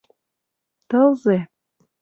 [0.89, 1.37] «Тылзе!